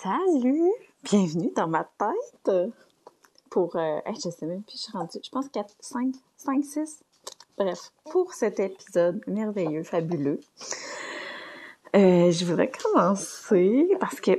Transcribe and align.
Salut! 0.00 0.72
Bienvenue 1.04 1.52
dans 1.54 1.68
ma 1.68 1.84
tête 1.84 2.50
pour, 3.50 3.76
euh, 3.76 4.00
hey, 4.06 4.14
je 4.14 4.30
sais 4.30 4.46
même 4.46 4.62
plus, 4.62 4.78
je 4.78 4.82
suis 4.84 4.92
rendue, 4.92 5.18
je 5.22 5.30
pense 5.30 5.48
4, 5.48 5.74
5, 5.80 6.14
5, 6.38 6.64
6. 6.64 7.04
Bref, 7.58 7.92
pour 8.10 8.32
cet 8.32 8.58
épisode 8.58 9.20
merveilleux, 9.26 9.84
fabuleux, 9.84 10.40
euh, 11.94 12.32
je 12.32 12.44
voudrais 12.44 12.70
commencer 12.70 13.90
parce 14.00 14.20
que 14.20 14.32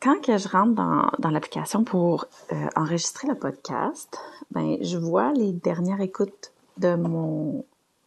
quand 0.00 0.16
je 0.24 0.48
rentre 0.48 0.74
dans, 1.18 1.30
l'application 1.30 1.84
pour 1.84 2.24
euh, 2.50 2.66
enregistrer 2.76 3.28
le 3.28 3.34
podcast, 3.34 4.18
ben, 4.50 4.78
je 4.80 4.96
vois 4.96 5.32
les 5.32 5.52
dernières 5.52 6.00
écoutes 6.00 6.52
de 6.78 6.96
mon 6.96 7.64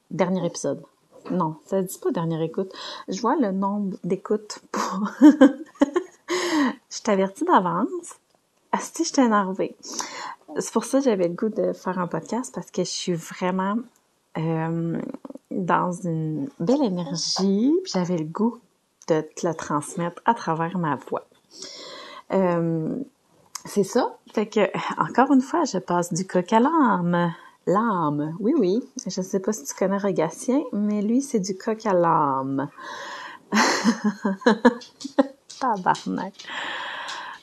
dernier 0.10 0.46
épisode. 0.46 0.84
Non, 1.30 1.58
ça 1.66 1.82
dit 1.82 2.00
pas 2.00 2.12
dernière 2.12 2.42
écoute. 2.42 2.74
Je 3.08 3.22
vois 3.22 3.36
le 3.36 3.52
nombre 3.52 3.98
d'écoutes 4.04 4.60
pour... 4.72 5.12
je 6.90 7.02
t'avertis 7.02 7.46
d'avance. 7.46 8.16
Asti, 8.72 9.04
je 9.04 9.14
t'ai 9.14 9.22
énervée. 9.22 9.76
C'est 10.60 10.72
pour 10.72 10.86
ça 10.86 11.00
que 11.00 11.06
j'avais 11.06 11.28
le 11.28 11.34
goût 11.34 11.50
de 11.50 11.74
faire 11.74 12.00
un 12.00 12.08
podcast 12.08 12.54
parce 12.54 12.72
que 12.72 12.84
je 12.84 12.90
suis 12.90 13.14
vraiment 13.14 13.78
euh, 14.38 15.02
dans 15.52 15.92
une 15.92 16.50
belle 16.60 16.84
énergie. 16.84 17.74
J'avais 17.86 18.18
le 18.18 18.26
goût 18.26 18.60
de 19.08 19.22
te 19.22 19.48
le 19.48 19.54
transmettre 19.54 20.22
à 20.26 20.34
travers 20.34 20.78
ma 20.78 20.96
voix. 20.96 21.28
Euh, 22.34 22.96
c'est 23.66 23.84
ça. 23.84 24.18
Fait 24.34 24.48
que, 24.48 24.70
encore 25.02 25.32
une 25.32 25.42
fois, 25.42 25.64
je 25.66 25.78
passe 25.78 26.14
du 26.14 26.26
coq 26.26 26.52
à 26.54 26.60
l'âme. 26.60 27.34
L'âme, 27.66 28.36
oui, 28.40 28.54
oui. 28.58 28.82
Je 29.06 29.22
sais 29.22 29.40
pas 29.40 29.52
si 29.52 29.66
tu 29.66 29.74
connais 29.74 29.98
Rogatien, 29.98 30.62
mais 30.72 31.02
lui, 31.02 31.22
c'est 31.22 31.40
du 31.40 31.56
coq 31.58 31.86
à 31.86 31.94
l'âme. 31.94 32.70
Tabarnak. 35.60 36.34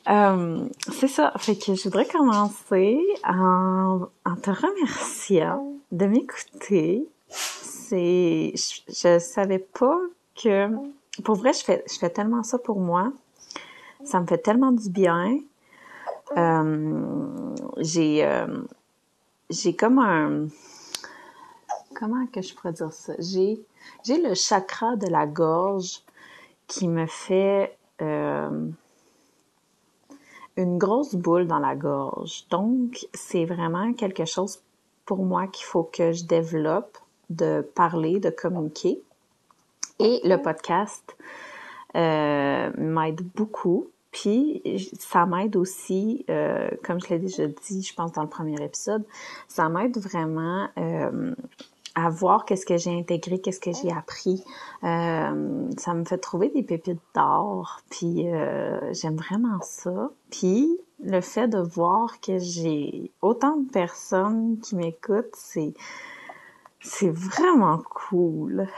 Euh, 0.09 0.68
c'est 0.92 1.09
ça. 1.09 1.32
Fait 1.38 1.56
que 1.56 1.74
je 1.74 1.84
voudrais 1.84 2.07
commencer 2.07 3.01
en, 3.26 4.07
te 4.43 4.51
remerciant 4.51 5.73
de 5.93 6.07
m'écouter. 6.07 7.09
C'est, 7.29 8.52
je, 8.54 8.92
je 8.92 9.18
savais 9.18 9.59
pas 9.59 9.98
que, 10.35 10.68
pour 11.23 11.37
vrai, 11.37 11.52
je 11.52 11.65
fais, 11.65 11.85
je 11.90 11.98
fais 11.98 12.10
tellement 12.10 12.42
ça 12.42 12.59
pour 12.59 12.80
moi. 12.80 13.12
Ça 14.04 14.20
me 14.20 14.26
fait 14.26 14.38
tellement 14.38 14.73
du 14.73 14.90
bien. 14.90 15.38
Euh, 16.37 17.54
j'ai, 17.79 18.24
euh, 18.24 18.62
j'ai 19.51 19.74
comme 19.74 19.98
un, 19.98 20.48
comment 21.95 22.26
que 22.26 22.42
je 22.42 22.54
pourrais 22.54 22.73
dire 22.73 22.92
ça? 22.92 23.15
J'ai, 23.18 23.60
j'ai 24.04 24.20
le 24.20 24.35
chakra 24.35 24.96
de 24.96 25.07
la 25.07 25.26
gorge 25.26 26.01
qui 26.66 26.88
me 26.88 27.07
fait, 27.07 27.76
euh, 28.02 28.68
une 30.56 30.78
grosse 30.78 31.14
boule 31.14 31.46
dans 31.46 31.59
la 31.59 31.74
gorge. 31.74 32.46
Donc, 32.51 33.06
c'est 33.12 33.45
vraiment 33.45 33.92
quelque 33.92 34.24
chose 34.24 34.62
pour 35.04 35.24
moi 35.24 35.46
qu'il 35.46 35.64
faut 35.64 35.84
que 35.84 36.12
je 36.12 36.24
développe, 36.24 36.98
de 37.30 37.62
parler, 37.74 38.20
de 38.20 38.30
communiquer. 38.30 39.01
Et 39.98 40.20
le 40.24 40.36
podcast 40.36 41.16
euh, 41.96 42.70
m'aide 42.76 43.23
beaucoup. 43.34 43.88
Puis, 44.10 44.62
ça 44.98 45.26
m'aide 45.26 45.56
aussi, 45.56 46.24
euh, 46.30 46.68
comme 46.84 47.01
je 47.01 47.08
l'ai 47.08 47.18
déjà 47.18 47.46
dit, 47.46 47.82
je 47.82 47.95
pense 47.95 48.12
dans 48.12 48.23
le 48.23 48.29
premier 48.29 48.62
épisode, 48.62 49.04
ça 49.48 49.68
m'aide 49.68 49.98
vraiment 49.98 50.68
euh, 50.79 51.34
à 51.95 52.09
voir 52.09 52.45
qu'est-ce 52.45 52.66
que 52.66 52.76
j'ai 52.76 52.96
intégré, 52.96 53.38
qu'est-ce 53.38 53.60
que 53.60 53.73
j'ai 53.73 53.92
appris. 53.92 54.42
Euh, 54.82 55.68
ça 55.78 55.95
me 55.95 56.04
fait 56.04 56.18
trouver 56.18 56.48
des 56.48 56.62
pépites 56.62 57.01
d'or, 57.14 57.80
puis 57.90 58.28
euh, 58.28 58.92
j'aime 58.92 59.16
vraiment 59.16 59.60
ça. 59.62 60.10
Puis 60.30 60.78
le 61.02 61.20
fait 61.20 61.48
de 61.48 61.59
voir 61.59 62.20
que 62.20 62.38
j'ai 62.38 63.12
autant 63.23 63.56
de 63.56 63.70
personnes 63.70 64.59
qui 64.60 64.76
m'écoutent, 64.76 65.34
c'est 65.34 65.74
c'est 66.80 67.10
vraiment 67.10 67.82
cool. 67.91 68.69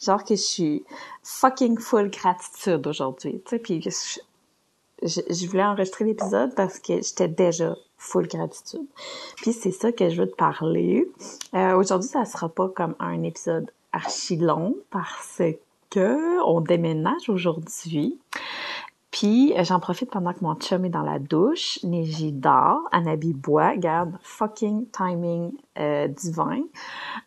Genre 0.00 0.24
que 0.24 0.34
je 0.34 0.40
suis 0.40 0.84
fucking 1.22 1.78
full 1.78 2.10
gratitude 2.10 2.86
aujourd'hui, 2.86 3.42
tu 3.44 3.50
sais, 3.50 3.58
puis 3.58 3.82
je, 3.82 3.90
je, 5.02 5.20
je 5.28 5.46
voulais 5.46 5.64
enregistrer 5.64 6.06
l'épisode 6.06 6.54
parce 6.54 6.78
que 6.78 7.02
j'étais 7.02 7.28
déjà 7.28 7.76
full 8.00 8.26
gratitude. 8.26 8.86
Puis 9.36 9.52
c'est 9.52 9.70
ça 9.70 9.92
que 9.92 10.08
je 10.08 10.22
veux 10.22 10.28
te 10.28 10.34
parler. 10.34 11.06
Euh, 11.54 11.76
aujourd'hui, 11.76 12.08
ça 12.08 12.24
sera 12.24 12.48
pas 12.48 12.68
comme 12.68 12.96
un 12.98 13.22
épisode 13.22 13.70
archi 13.92 14.36
long 14.36 14.74
parce 14.90 15.42
que 15.90 16.42
on 16.44 16.60
déménage 16.60 17.28
aujourd'hui. 17.28 18.18
Puis 19.10 19.52
euh, 19.58 19.64
j'en 19.64 19.80
profite 19.80 20.10
pendant 20.10 20.32
que 20.32 20.42
mon 20.42 20.54
chum 20.54 20.84
est 20.84 20.90
dans 20.90 21.02
la 21.02 21.18
douche, 21.18 21.80
Neji 21.82 22.32
dort, 22.32 22.80
Anabi 22.92 23.32
boit, 23.32 23.76
garde 23.76 24.12
fucking 24.22 24.86
timing 24.86 25.52
euh, 25.78 26.06
divin. 26.08 26.62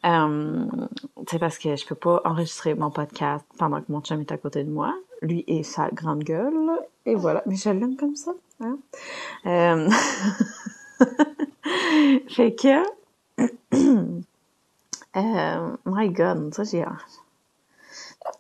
Euh, 0.06 0.66
c'est 1.30 1.40
parce 1.40 1.58
que 1.58 1.76
je 1.76 1.86
peux 1.86 1.96
pas 1.96 2.22
enregistrer 2.26 2.74
mon 2.74 2.90
podcast 2.90 3.46
pendant 3.60 3.82
que 3.82 3.92
mon 3.92 4.02
chum 4.02 4.22
est 4.22 4.32
à 4.32 4.38
côté 4.38 4.64
de 4.64 4.72
moi. 4.72 4.94
Lui 5.22 5.44
et 5.48 5.64
sa 5.64 5.90
grande 5.90 6.24
gueule. 6.24 6.72
Et 7.06 7.16
voilà. 7.16 7.44
Mais 7.46 7.56
je 7.56 7.70
l'aime 7.70 7.96
comme 7.96 8.16
ça. 8.16 8.34
Hein? 8.62 8.78
fait 12.30 12.56
que... 12.56 12.84
euh, 15.16 15.78
my 15.86 16.10
God, 16.10 16.54
ça 16.54 16.64
j'ai... 16.64 16.86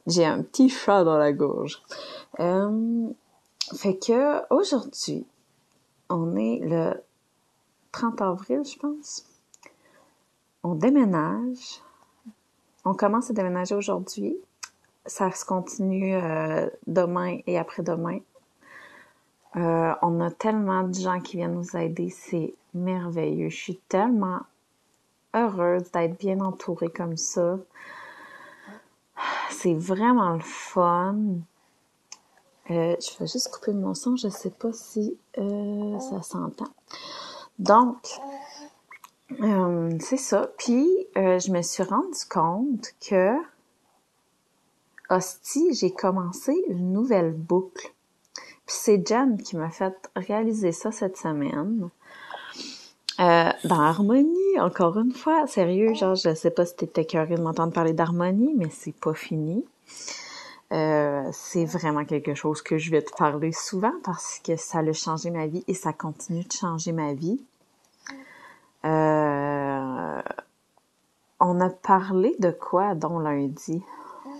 J'ai 0.07 0.25
un 0.25 0.41
petit 0.41 0.69
chat 0.69 1.03
dans 1.03 1.17
la 1.17 1.33
gorge. 1.33 1.81
Euh, 2.39 3.09
fait 3.75 3.97
que 3.97 4.41
aujourd'hui, 4.53 5.25
on 6.09 6.35
est 6.35 6.59
le 6.59 7.01
30 7.91 8.21
avril, 8.21 8.61
je 8.65 8.77
pense. 8.77 9.25
On 10.63 10.75
déménage. 10.75 11.81
On 12.85 12.93
commence 12.93 13.29
à 13.29 13.33
déménager 13.33 13.75
aujourd'hui. 13.75 14.37
Ça 15.05 15.31
se 15.31 15.45
continue 15.45 16.15
euh, 16.15 16.69
demain 16.87 17.39
et 17.47 17.57
après-demain. 17.57 18.19
Euh, 19.55 19.93
on 20.01 20.19
a 20.19 20.31
tellement 20.31 20.83
de 20.83 20.93
gens 20.93 21.19
qui 21.19 21.37
viennent 21.37 21.53
nous 21.53 21.77
aider, 21.77 22.09
c'est 22.09 22.55
merveilleux. 22.73 23.49
Je 23.49 23.55
suis 23.55 23.77
tellement 23.87 24.39
heureuse 25.35 25.91
d'être 25.91 26.17
bien 26.17 26.39
entourée 26.39 26.89
comme 26.89 27.17
ça. 27.17 27.59
C'est 29.51 29.75
vraiment 29.75 30.33
le 30.33 30.39
fun. 30.39 31.15
Euh, 32.71 32.95
je 32.99 33.19
vais 33.19 33.27
juste 33.27 33.53
couper 33.53 33.73
mon 33.73 33.93
son, 33.93 34.15
je 34.15 34.29
sais 34.29 34.49
pas 34.49 34.73
si 34.73 35.17
euh, 35.37 35.99
ça 35.99 36.21
s'entend. 36.23 36.69
Donc, 37.59 38.07
c'est 39.99 40.17
ça. 40.17 40.49
Puis, 40.57 40.89
je 41.15 41.51
me 41.51 41.61
suis 41.61 41.83
rendu 41.83 42.19
compte 42.29 42.87
que, 43.07 43.35
hostie, 45.09 45.73
j'ai 45.73 45.91
commencé 45.91 46.53
une 46.69 46.91
nouvelle 46.91 47.33
boucle. 47.33 47.93
C'est 48.65 49.05
Jen 49.07 49.41
qui 49.41 49.57
m'a 49.57 49.69
fait 49.69 49.95
réaliser 50.15 50.71
ça 50.71 50.91
cette 50.91 51.17
semaine. 51.17 51.89
Euh, 53.19 53.51
dans 53.65 53.79
Harmonie, 53.79 54.59
encore 54.59 54.97
une 54.97 55.11
fois, 55.11 55.45
sérieux, 55.45 55.93
genre, 55.93 56.15
je 56.15 56.33
sais 56.33 56.49
pas 56.49 56.65
si 56.65 56.75
t'étais 56.75 57.05
curieux 57.05 57.35
de 57.35 57.41
m'entendre 57.41 57.71
parler 57.71 57.93
d'harmonie, 57.93 58.53
mais 58.55 58.69
c'est 58.71 58.95
pas 58.95 59.13
fini. 59.13 59.63
Euh, 60.71 61.29
c'est 61.31 61.65
vraiment 61.65 62.03
quelque 62.05 62.33
chose 62.33 62.63
que 62.63 62.79
je 62.79 62.89
vais 62.89 63.03
te 63.03 63.15
parler 63.15 63.51
souvent 63.51 63.93
parce 64.03 64.39
que 64.43 64.55
ça 64.55 64.79
a 64.79 64.93
changé 64.93 65.29
ma 65.29 65.45
vie 65.45 65.63
et 65.67 65.75
ça 65.75 65.93
continue 65.93 66.43
de 66.43 66.51
changer 66.51 66.91
ma 66.91 67.13
vie. 67.13 67.39
Euh, 68.85 70.21
on 71.39 71.61
a 71.61 71.69
parlé 71.69 72.35
de 72.39 72.49
quoi 72.49 72.95
dont 72.95 73.19
lundi? 73.19 73.83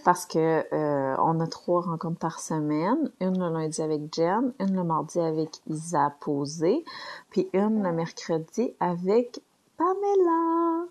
Parce 0.04 0.26
que 0.26 0.66
euh, 0.74 1.16
on 1.20 1.40
a 1.40 1.48
trois 1.48 1.82
rencontres 1.82 2.20
par 2.20 2.40
semaine, 2.40 3.10
une 3.22 3.40
le 3.40 3.50
lundi 3.54 3.82
avec 3.82 4.14
Jen, 4.14 4.54
une 4.60 4.76
le 4.76 4.84
mardi 4.84 5.20
avec 5.20 5.62
Isa 5.68 6.14
Posé, 6.20 6.84
puis 7.30 7.50
une 7.54 7.84
le 7.84 7.92
mercredi 7.94 8.74
avec 8.80 9.42
Pamela. 9.78 10.86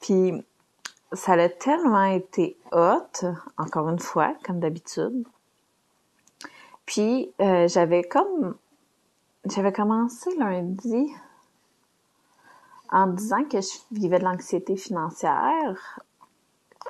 Puis 0.00 0.44
ça 1.12 1.32
a 1.32 1.48
tellement 1.48 2.04
été 2.04 2.58
hot, 2.72 3.26
encore 3.56 3.88
une 3.88 3.98
fois, 3.98 4.34
comme 4.44 4.60
d'habitude. 4.60 5.26
Puis 6.84 7.32
euh, 7.40 7.66
j'avais 7.66 8.02
comme 8.02 8.56
j'avais 9.46 9.72
commencé 9.72 10.34
lundi 10.36 11.10
en 12.90 13.08
disant 13.08 13.44
que 13.44 13.60
je 13.60 13.72
vivais 13.90 14.18
de 14.18 14.24
l'anxiété 14.24 14.76
financière, 14.76 16.00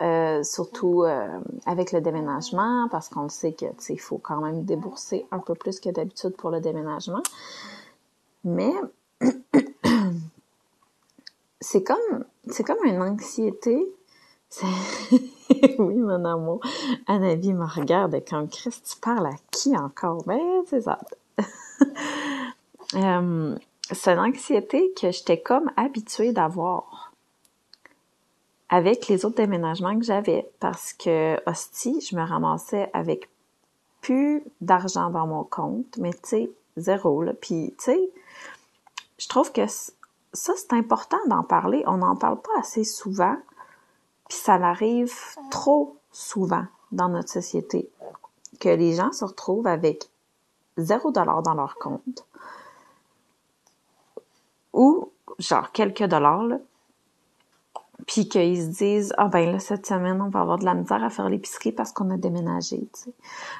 euh, 0.00 0.42
surtout 0.42 1.04
euh, 1.04 1.28
avec 1.66 1.92
le 1.92 2.00
déménagement, 2.00 2.88
parce 2.90 3.08
qu'on 3.08 3.28
sait 3.28 3.52
que 3.52 3.66
il 3.88 4.00
faut 4.00 4.18
quand 4.18 4.40
même 4.40 4.64
débourser 4.64 5.26
un 5.30 5.38
peu 5.38 5.54
plus 5.54 5.78
que 5.78 5.88
d'habitude 5.88 6.36
pour 6.36 6.50
le 6.50 6.60
déménagement. 6.60 7.22
Mais 8.42 8.72
c'est 11.60 11.84
comme 11.84 12.24
c'est 12.48 12.64
comme 12.64 12.84
une 12.84 13.00
anxiété. 13.00 13.86
oui, 15.78 15.96
mon 15.96 16.24
amour. 16.24 16.60
Anavi 17.06 17.52
me 17.52 17.64
regarde 17.64 18.20
comme 18.28 18.48
Christ, 18.48 18.94
tu 18.94 19.00
parles 19.00 19.26
à 19.26 19.36
qui 19.50 19.76
encore? 19.76 20.22
Ben, 20.26 20.62
c'est 20.66 20.82
ça. 20.82 20.98
euh, 22.94 23.56
c'est 23.90 24.12
une 24.12 24.20
anxiété 24.20 24.92
que 25.00 25.10
j'étais 25.10 25.40
comme 25.40 25.70
habituée 25.76 26.32
d'avoir 26.32 27.03
avec 28.68 29.08
les 29.08 29.24
autres 29.24 29.36
déménagements 29.36 29.98
que 29.98 30.04
j'avais 30.04 30.50
parce 30.60 30.92
que, 30.92 31.38
hostie, 31.48 32.00
je 32.00 32.16
me 32.16 32.22
ramassais 32.22 32.90
avec 32.92 33.28
plus 34.00 34.42
d'argent 34.60 35.10
dans 35.10 35.26
mon 35.26 35.44
compte, 35.44 35.96
mais 35.98 36.12
tu 36.12 36.18
sais, 36.22 36.50
zéro, 36.76 37.22
là. 37.22 37.32
Puis, 37.32 37.74
tu 37.78 37.84
sais, 37.84 38.10
je 39.18 39.28
trouve 39.28 39.52
que 39.52 39.66
ça, 39.66 40.52
c'est 40.56 40.72
important 40.72 41.18
d'en 41.28 41.42
parler. 41.42 41.84
On 41.86 41.98
n'en 41.98 42.16
parle 42.16 42.40
pas 42.40 42.58
assez 42.58 42.84
souvent, 42.84 43.36
puis 44.28 44.38
ça 44.38 44.54
arrive 44.54 45.14
trop 45.50 45.96
souvent 46.10 46.66
dans 46.92 47.08
notre 47.08 47.30
société 47.30 47.90
que 48.60 48.68
les 48.68 48.94
gens 48.94 49.12
se 49.12 49.24
retrouvent 49.24 49.66
avec 49.66 50.08
zéro 50.76 51.10
dollar 51.10 51.42
dans 51.42 51.54
leur 51.54 51.76
compte 51.76 52.26
ou 54.72 55.10
genre 55.38 55.72
quelques 55.72 56.04
dollars, 56.04 56.44
là, 56.44 56.58
puis 58.06 58.28
qu'ils 58.28 58.60
se 58.60 58.68
disent 58.68 59.14
ah 59.16 59.28
ben 59.28 59.52
là 59.52 59.58
cette 59.58 59.86
semaine 59.86 60.20
on 60.20 60.28
va 60.28 60.40
avoir 60.40 60.58
de 60.58 60.64
la 60.64 60.74
misère 60.74 61.02
à 61.02 61.10
faire 61.10 61.28
l'épicerie 61.28 61.72
parce 61.72 61.92
qu'on 61.92 62.10
a 62.10 62.16
déménagé 62.16 62.80
tu 62.92 63.00
sais 63.00 63.14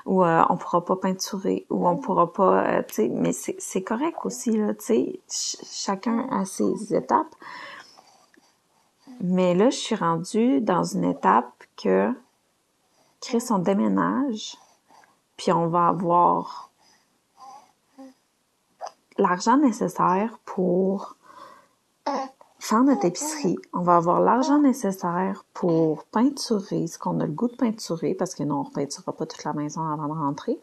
ou 0.07 0.25
euh, 0.25 0.45
on 0.49 0.57
pourra 0.57 0.85
pas 0.85 0.97
peinturer 0.97 1.67
ou 1.71 1.89
on 1.89 1.97
pourra 1.97 2.33
pas 2.33 2.65
euh, 2.67 2.83
tu 2.87 2.95
sais 2.95 3.09
mais 3.09 3.33
c'est 3.33 3.83
correct 3.83 4.19
aussi 4.25 4.57
là 4.57 4.75
tu 4.75 4.85
sais. 4.85 5.21
Chacun 5.29 6.29
a 6.31 6.45
ses 6.45 6.95
étapes. 6.95 7.35
Mais 9.21 9.55
là 9.55 9.71
je 9.71 9.77
suis 9.77 9.95
rendue 9.95 10.61
dans 10.61 10.85
une 10.85 11.05
étape 11.05 11.53
que 11.77 12.11
créer 13.21 13.41
son 13.41 13.59
déménage 13.59 14.57
puis 15.37 15.53
on 15.53 15.69
va 15.69 15.89
avoir 15.89 16.71
l'argent 19.17 19.57
nécessaire 19.57 20.39
pour 20.45 21.17
faire 22.65 22.83
notre 22.83 23.05
épicerie, 23.05 23.59
on 23.75 23.83
va 23.83 23.97
avoir 23.97 24.21
l'argent 24.21 24.59
nécessaire 24.59 25.45
pour 25.53 26.05
peinturer 26.05 26.87
ce 26.87 26.99
qu'on 26.99 27.21
a 27.21 27.27
le 27.27 27.33
goût 27.33 27.49
de 27.49 27.57
peinturer, 27.57 28.15
parce 28.15 28.35
que 28.35 28.43
non, 28.43 28.61
on 28.61 28.69
ne 28.69 28.75
peinturera 28.75 29.13
pas 29.13 29.27
toute 29.27 29.45
la 29.45 29.53
maison 29.53 29.83
avant 29.83 30.07
de 30.07 30.19
rentrer. 30.19 30.59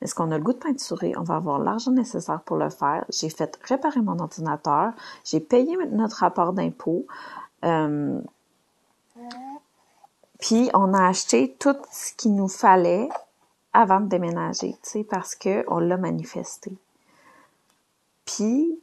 Mais 0.00 0.06
ce 0.06 0.14
qu'on 0.14 0.30
a 0.30 0.38
le 0.38 0.44
goût 0.44 0.52
de 0.52 0.58
peinturer, 0.58 1.14
on 1.16 1.22
va 1.22 1.36
avoir 1.36 1.58
l'argent 1.58 1.90
nécessaire 1.90 2.42
pour 2.42 2.56
le 2.56 2.70
faire. 2.70 3.04
J'ai 3.08 3.28
fait 3.28 3.58
réparer 3.64 4.02
mon 4.02 4.18
ordinateur, 4.20 4.92
j'ai 5.24 5.40
payé 5.40 5.76
notre 5.90 6.18
rapport 6.18 6.52
d'impôt, 6.52 7.06
euh, 7.64 8.20
puis 10.38 10.70
on 10.74 10.94
a 10.94 11.08
acheté 11.08 11.56
tout 11.58 11.76
ce 11.90 12.12
qu'il 12.12 12.36
nous 12.36 12.48
fallait 12.48 13.08
avant 13.72 14.00
de 14.00 14.06
déménager, 14.06 14.76
tu 14.82 14.90
sais, 14.90 15.04
parce 15.04 15.34
que 15.34 15.64
on 15.66 15.80
l'a 15.80 15.96
manifesté. 15.96 16.72
Puis 18.24 18.78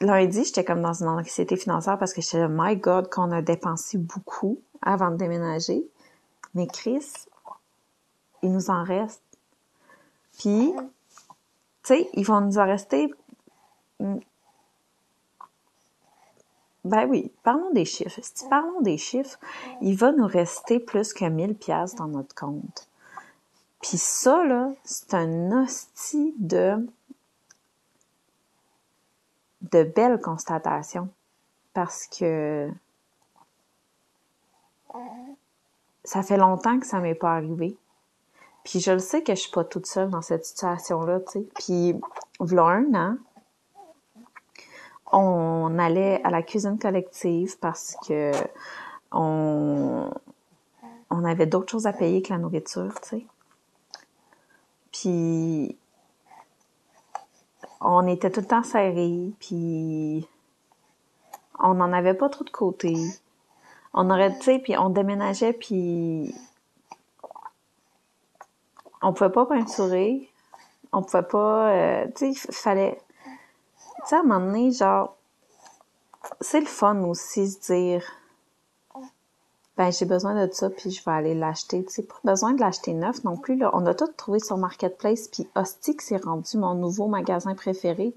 lundi, 0.00 0.44
j'étais 0.44 0.64
comme 0.64 0.82
dans 0.82 1.02
une 1.02 1.08
anxiété 1.08 1.56
financière 1.56 1.98
parce 1.98 2.12
que 2.12 2.20
j'étais 2.20 2.38
là, 2.38 2.48
my 2.50 2.76
God, 2.76 3.08
qu'on 3.10 3.30
a 3.32 3.42
dépensé 3.42 3.98
beaucoup 3.98 4.60
avant 4.82 5.10
de 5.10 5.16
déménager. 5.16 5.84
Mais 6.54 6.66
Chris, 6.66 7.06
il 8.42 8.52
nous 8.52 8.70
en 8.70 8.84
reste. 8.84 9.22
Puis, 10.38 10.72
tu 11.82 11.94
sais, 11.94 12.08
ils 12.14 12.24
vont 12.24 12.40
nous 12.40 12.58
en 12.58 12.64
rester. 12.64 13.12
Ben 16.84 17.06
oui, 17.08 17.32
parlons 17.42 17.72
des 17.72 17.84
chiffres. 17.84 18.20
Si 18.22 18.48
parlons 18.48 18.80
des 18.80 18.96
chiffres, 18.96 19.38
il 19.82 19.96
va 19.96 20.12
nous 20.12 20.26
rester 20.26 20.78
plus 20.78 21.12
que 21.12 21.24
1000 21.24 21.56
pièces 21.56 21.96
dans 21.96 22.06
notre 22.06 22.34
compte. 22.34 22.88
Puis 23.82 23.98
ça, 23.98 24.44
là, 24.44 24.70
c'est 24.84 25.14
un 25.14 25.62
hostie 25.62 26.34
de 26.38 26.86
de 29.72 29.82
belles 29.84 30.20
constatations 30.20 31.08
parce 31.74 32.06
que 32.06 32.70
ça 36.04 36.22
fait 36.22 36.36
longtemps 36.36 36.78
que 36.80 36.86
ça 36.86 37.00
m'est 37.00 37.14
pas 37.14 37.34
arrivé. 37.34 37.76
Puis 38.64 38.80
je 38.80 38.92
le 38.92 38.98
sais 38.98 39.22
que 39.22 39.34
je 39.34 39.40
suis 39.40 39.50
pas 39.50 39.64
toute 39.64 39.86
seule 39.86 40.10
dans 40.10 40.22
cette 40.22 40.44
situation-là, 40.44 41.20
tu 41.20 41.32
sais. 41.32 41.48
Puis, 41.54 42.00
voilà 42.40 42.62
un 42.62 42.94
an, 42.94 43.16
on 45.12 45.78
allait 45.78 46.22
à 46.24 46.30
la 46.30 46.42
cuisine 46.42 46.78
collective 46.78 47.58
parce 47.60 47.96
que 48.06 48.32
on, 49.10 50.10
on 51.10 51.24
avait 51.24 51.46
d'autres 51.46 51.70
choses 51.70 51.86
à 51.86 51.92
payer 51.92 52.20
que 52.20 52.32
la 52.32 52.38
nourriture, 52.38 53.00
tu 53.00 53.08
sais. 53.08 53.26
Puis 54.92 55.78
on 57.80 58.06
était 58.06 58.30
tout 58.30 58.40
le 58.40 58.46
temps 58.46 58.62
serrés, 58.62 59.32
puis 59.38 60.26
on 61.58 61.74
n'en 61.74 61.92
avait 61.92 62.14
pas 62.14 62.28
trop 62.28 62.44
de 62.44 62.50
côté. 62.50 62.94
On 63.94 64.10
aurait, 64.10 64.36
tu 64.38 64.44
sais, 64.44 64.58
puis 64.58 64.76
on 64.76 64.90
déménageait, 64.90 65.52
puis 65.52 66.34
on 69.02 69.12
pouvait 69.12 69.30
pas 69.30 69.46
peinturer, 69.46 70.28
on 70.92 71.02
pouvait 71.02 71.22
pas, 71.22 71.70
euh, 71.70 72.06
tu 72.14 72.34
sais, 72.34 72.52
fallait, 72.52 73.00
tu 73.24 73.30
sais, 74.06 74.16
à 74.16 74.20
un 74.20 74.22
moment 74.22 74.46
donné, 74.46 74.72
genre, 74.72 75.16
c'est 76.40 76.60
le 76.60 76.66
fun 76.66 77.02
aussi 77.04 77.48
se 77.48 77.60
dire, 77.72 78.04
ben 79.78 79.92
j'ai 79.92 80.06
besoin 80.06 80.34
de 80.34 80.52
ça 80.52 80.68
puis 80.70 80.90
je 80.90 81.04
vais 81.04 81.12
aller 81.12 81.34
l'acheter. 81.34 81.84
Tu 81.84 81.92
sais, 81.94 82.02
pas 82.02 82.18
besoin 82.24 82.52
de 82.52 82.60
l'acheter 82.60 82.92
neuf 82.92 83.22
non 83.22 83.36
plus. 83.36 83.56
Là. 83.56 83.70
On 83.74 83.86
a 83.86 83.94
tout 83.94 84.08
trouvé 84.08 84.40
sur 84.40 84.56
Marketplace 84.56 85.28
puis 85.28 85.48
Hostic 85.54 86.02
s'est 86.02 86.16
rendu 86.16 86.58
mon 86.58 86.74
nouveau 86.74 87.06
magasin 87.06 87.54
préféré. 87.54 88.12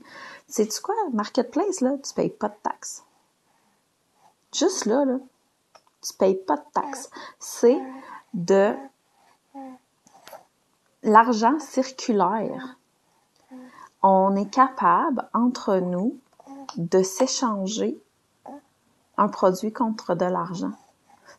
Sais-tu 0.48 0.82
quoi? 0.82 0.96
Marketplace, 1.14 1.82
là, 1.82 1.92
tu 2.04 2.14
payes 2.16 2.32
pas 2.32 2.50
de 2.50 2.56
taxes. 2.64 3.04
Juste 4.52 4.86
là, 4.86 5.06
là, 5.06 5.20
tu 6.02 6.14
payes 6.16 6.36
pas 6.36 6.58
de 6.58 6.66
taxes. 6.74 7.12
C'est 7.40 7.80
de 8.34 8.74
l'argent 11.04 11.60
circulaire. 11.60 12.76
On 14.02 14.36
est 14.36 14.50
capable, 14.50 15.30
entre 15.36 15.78
nous, 15.78 16.18
de 16.78 17.04
s'échanger 17.04 18.02
un 19.18 19.28
produit 19.28 19.72
contre 19.72 20.16
de 20.16 20.26
l'argent. 20.26 20.72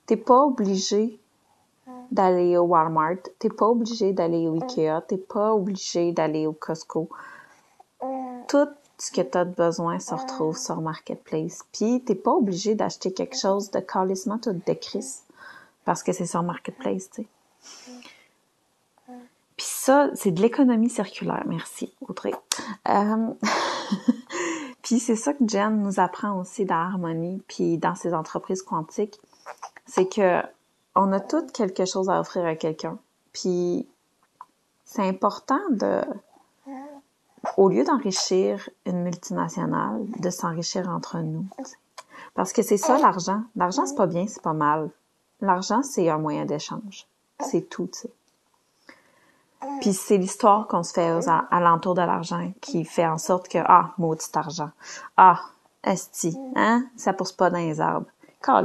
T'es 0.06 0.16
pas 0.16 0.43
obligé 0.43 1.19
d'aller 2.10 2.56
au 2.56 2.64
Walmart, 2.64 3.16
t'es 3.38 3.49
pas 3.49 3.66
obligé 3.66 4.12
d'aller 4.12 4.46
au 4.46 4.54
Ikea, 4.62 5.00
t'es 5.08 5.16
pas 5.16 5.54
obligé 5.54 6.12
d'aller 6.12 6.46
au 6.46 6.52
Costco. 6.52 7.08
Tout 8.48 8.69
ce 8.98 9.10
que 9.10 9.20
tu 9.20 9.38
as 9.38 9.44
besoin 9.44 9.98
se 9.98 10.15
retrouve 10.15 10.56
sur 10.56 10.81
Marketplace. 10.81 11.65
Puis 11.72 12.03
t'es 12.05 12.15
pas 12.15 12.32
obligé 12.32 12.74
d'acheter 12.74 13.12
quelque 13.12 13.36
chose 13.36 13.70
de 13.70 13.81
calissement 13.81 14.38
tout 14.38 14.53
de 14.53 14.60
parce 15.84 16.03
que 16.03 16.12
c'est 16.12 16.26
sur 16.26 16.43
Marketplace, 16.43 17.10
tu 17.10 17.22
sais. 17.22 17.29
Puis 19.56 19.67
ça, 19.69 20.10
c'est 20.15 20.31
de 20.31 20.41
l'économie 20.41 20.88
circulaire. 20.88 21.43
Merci, 21.46 21.93
Audrey. 22.08 22.32
Euh... 22.88 23.29
puis 24.82 24.98
c'est 24.98 25.17
ça 25.17 25.32
que 25.34 25.46
Jen 25.46 25.82
nous 25.82 26.00
apprend 26.00 26.41
aussi 26.41 26.65
dans 26.65 26.76
Harmonie, 26.76 27.43
puis 27.48 27.79
dans 27.79 27.94
ses 27.94 28.15
entreprises 28.15 28.62
quantiques 28.62 29.20
c'est 29.86 30.08
que 30.08 30.43
on 30.94 31.12
a 31.12 31.20
toutes 31.20 31.53
quelque 31.53 31.84
chose 31.84 32.10
à 32.10 32.20
offrir 32.20 32.44
à 32.44 32.55
quelqu'un. 32.55 32.98
Puis 33.32 33.86
c'est 34.84 35.06
important 35.06 35.60
de, 35.70 36.03
au 37.56 37.69
lieu 37.69 37.84
d'enrichir 37.84 38.69
une 38.84 39.03
multinationale, 39.03 40.05
de 40.19 40.31
s'enrichir 40.31 40.89
entre 40.89 41.19
nous. 41.19 41.46
Parce 42.34 42.53
que 42.53 42.62
c'est 42.62 42.77
ça 42.77 42.98
l'argent. 42.98 43.43
L'argent 43.56 43.86
c'est 43.86 43.96
pas 43.96 44.06
bien, 44.06 44.27
c'est 44.27 44.43
pas 44.43 44.53
mal. 44.53 44.91
L'argent 45.41 45.82
c'est 45.82 46.08
un 46.08 46.19
moyen 46.19 46.44
d'échange. 46.44 47.06
C'est 47.41 47.69
tout, 47.69 47.89
tu 47.93 48.01
sais. 48.01 48.10
Puis 49.81 49.93
c'est 49.93 50.19
l'histoire 50.19 50.67
qu'on 50.67 50.82
se 50.82 50.93
fait 50.93 51.12
aux 51.12 51.29
alentours 51.29 51.94
de 51.94 52.01
l'argent 52.01 52.53
qui 52.60 52.84
fait 52.84 53.06
en 53.06 53.19
sorte 53.19 53.48
que 53.48 53.58
ah 53.65 53.94
maudit 53.96 54.24
argent, 54.34 54.70
ah 55.17 55.41
esti, 55.84 56.36
hein, 56.56 56.84
ça 56.96 57.12
pousse 57.12 57.32
pas 57.32 57.51
dans 57.51 57.58
les 57.58 57.81
arbres 57.81 58.08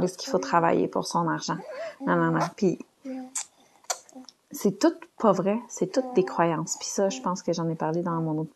est-ce 0.02 0.18
qu'il 0.18 0.30
faut 0.30 0.38
travailler 0.38 0.88
pour 0.88 1.06
son 1.06 1.28
argent. 1.28 1.58
Non, 2.06 2.16
non, 2.16 2.30
non. 2.32 2.46
Puis, 2.56 2.78
c'est 4.50 4.78
tout 4.78 4.94
pas 5.18 5.32
vrai. 5.32 5.58
C'est 5.68 5.92
toutes 5.92 6.14
des 6.14 6.24
croyances. 6.24 6.76
Puis 6.78 6.88
ça, 6.88 7.08
je 7.08 7.20
pense 7.20 7.42
que 7.42 7.52
j'en 7.52 7.68
ai 7.68 7.74
parlé 7.74 8.02
dans 8.02 8.20
mon 8.20 8.38
autre 8.38 8.52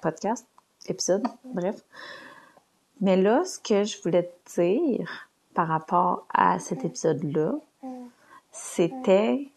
podcast, 0.00 0.46
épisode, 0.86 1.26
bref. 1.44 1.82
Mais 3.00 3.16
là, 3.16 3.44
ce 3.44 3.58
que 3.58 3.84
je 3.84 4.00
voulais 4.02 4.32
te 4.44 4.60
dire 4.60 5.28
par 5.54 5.68
rapport 5.68 6.26
à 6.32 6.58
cet 6.58 6.84
épisode-là, 6.84 7.54
c'était 8.52 9.48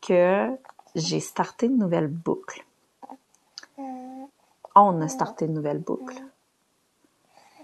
que 0.00 0.50
j'ai 0.94 1.20
starté 1.20 1.66
une 1.66 1.78
nouvelle 1.78 2.08
boucle. 2.08 2.64
On 4.74 5.00
a 5.00 5.08
starté 5.08 5.46
une 5.46 5.54
nouvelle 5.54 5.78
boucle. 5.78 6.22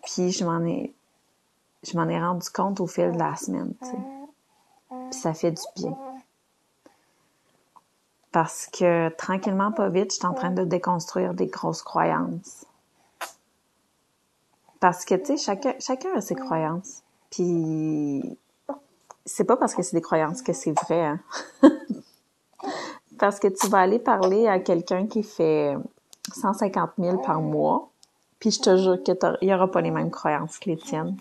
Puis 0.04 0.33
je 0.33 0.44
m'en 0.44 0.64
ai 0.64 0.92
je 1.84 1.96
m'en 1.96 2.08
ai 2.08 2.20
rendu 2.20 2.48
compte 2.50 2.80
au 2.80 2.86
fil 2.86 3.12
de 3.12 3.18
la 3.18 3.36
semaine. 3.36 3.74
Puis 4.90 5.18
ça 5.18 5.34
fait 5.34 5.52
du 5.52 5.62
bien. 5.76 5.96
Parce 8.32 8.66
que 8.66 9.10
tranquillement, 9.10 9.70
pas 9.70 9.88
vite, 9.88 10.12
je 10.12 10.16
suis 10.16 10.26
en 10.26 10.34
train 10.34 10.50
de 10.50 10.64
déconstruire 10.64 11.34
des 11.34 11.46
grosses 11.46 11.82
croyances. 11.82 12.66
Parce 14.80 15.04
que, 15.04 15.14
tu 15.14 15.26
sais, 15.26 15.36
chacun, 15.36 15.74
chacun 15.78 16.10
a 16.16 16.20
ses 16.20 16.34
croyances. 16.34 17.02
Puis, 17.30 18.36
c'est 19.24 19.44
pas 19.44 19.56
parce 19.56 19.74
que 19.74 19.82
c'est 19.82 19.96
des 19.96 20.02
croyances 20.02 20.42
que 20.42 20.52
c'est 20.52 20.72
vrai, 20.72 21.00
hein? 21.04 21.20
parce 23.18 23.38
que 23.38 23.48
tu 23.48 23.68
vas 23.68 23.78
aller 23.78 23.98
parler 23.98 24.48
à 24.48 24.58
quelqu'un 24.58 25.06
qui 25.06 25.22
fait 25.22 25.76
150 26.34 26.90
000 26.98 27.18
par 27.18 27.40
mois, 27.40 27.88
puis 28.38 28.50
je 28.50 28.60
te 28.60 28.76
jure 28.76 29.02
qu'il 29.02 29.16
n'y 29.42 29.54
aura 29.54 29.70
pas 29.70 29.80
les 29.80 29.90
mêmes 29.90 30.10
croyances 30.10 30.58
que 30.58 30.70
les 30.70 30.76
tiennes. 30.76 31.16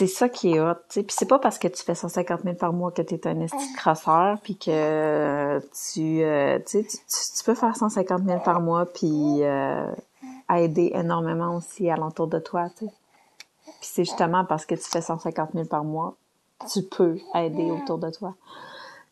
C'est 0.00 0.06
ça 0.06 0.30
qui 0.30 0.54
est 0.54 0.60
hot, 0.60 0.76
tu 0.88 1.02
Puis 1.02 1.14
c'est 1.18 1.28
pas 1.28 1.38
parce 1.38 1.58
que 1.58 1.68
tu 1.68 1.82
fais 1.82 1.94
150 1.94 2.40
000 2.42 2.54
par 2.54 2.72
mois 2.72 2.90
que 2.90 3.02
tu 3.02 3.14
es 3.16 3.26
un 3.26 3.38
esti 3.40 3.72
crasseur, 3.74 4.38
puis 4.40 4.56
que 4.56 5.58
tu, 5.58 6.22
euh, 6.22 6.58
tu, 6.66 6.86
tu, 6.86 7.44
peux 7.44 7.54
faire 7.54 7.76
150 7.76 8.22
000 8.24 8.40
par 8.40 8.62
mois, 8.62 8.86
puis 8.86 9.42
euh, 9.42 9.92
aider 10.50 10.92
énormément 10.94 11.54
aussi 11.54 11.90
à 11.90 11.96
l'entour 11.96 12.28
de 12.28 12.38
toi. 12.38 12.68
Puis 12.78 12.88
c'est 13.82 14.04
justement 14.04 14.46
parce 14.46 14.64
que 14.64 14.74
tu 14.74 14.84
fais 14.84 15.02
150 15.02 15.50
000 15.52 15.66
par 15.66 15.84
mois, 15.84 16.14
tu 16.72 16.82
peux 16.82 17.18
aider 17.34 17.70
autour 17.70 17.98
de 17.98 18.08
toi. 18.08 18.34